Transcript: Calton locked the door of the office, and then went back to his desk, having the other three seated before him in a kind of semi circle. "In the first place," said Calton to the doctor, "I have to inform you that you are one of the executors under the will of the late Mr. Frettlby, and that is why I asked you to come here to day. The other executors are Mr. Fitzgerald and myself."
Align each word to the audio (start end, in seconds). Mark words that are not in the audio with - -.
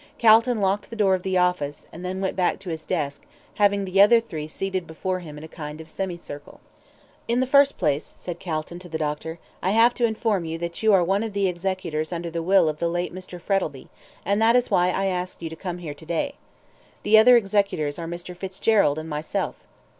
Calton 0.17 0.61
locked 0.61 0.89
the 0.89 0.95
door 0.95 1.13
of 1.13 1.21
the 1.21 1.37
office, 1.37 1.85
and 1.93 2.03
then 2.03 2.21
went 2.21 2.35
back 2.35 2.57
to 2.57 2.69
his 2.71 2.87
desk, 2.87 3.21
having 3.61 3.85
the 3.85 4.01
other 4.01 4.19
three 4.19 4.47
seated 4.47 4.87
before 4.87 5.19
him 5.19 5.37
in 5.37 5.43
a 5.43 5.47
kind 5.47 5.79
of 5.79 5.91
semi 5.91 6.17
circle. 6.17 6.59
"In 7.27 7.39
the 7.39 7.45
first 7.45 7.77
place," 7.77 8.15
said 8.17 8.39
Calton 8.39 8.79
to 8.79 8.89
the 8.89 8.97
doctor, 8.97 9.37
"I 9.61 9.69
have 9.77 9.93
to 9.93 10.05
inform 10.05 10.43
you 10.43 10.57
that 10.57 10.81
you 10.81 10.91
are 10.91 11.03
one 11.03 11.21
of 11.21 11.33
the 11.33 11.47
executors 11.47 12.11
under 12.11 12.31
the 12.31 12.41
will 12.41 12.67
of 12.67 12.79
the 12.79 12.89
late 12.89 13.13
Mr. 13.13 13.39
Frettlby, 13.39 13.89
and 14.25 14.41
that 14.41 14.55
is 14.55 14.71
why 14.71 14.89
I 14.89 15.05
asked 15.05 15.43
you 15.43 15.51
to 15.51 15.55
come 15.55 15.77
here 15.77 15.93
to 15.93 16.05
day. 16.07 16.33
The 17.03 17.19
other 17.19 17.37
executors 17.37 17.99
are 17.99 18.07
Mr. 18.07 18.35
Fitzgerald 18.35 18.97
and 18.97 19.07
myself." 19.07 19.53